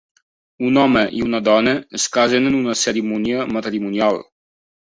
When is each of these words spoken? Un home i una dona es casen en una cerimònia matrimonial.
Un 0.69 0.79
home 0.83 1.03
i 1.17 1.19
una 1.25 1.41
dona 1.49 1.75
es 2.01 2.07
casen 2.17 2.53
en 2.53 2.57
una 2.63 2.77
cerimònia 2.85 3.47
matrimonial. 3.59 4.23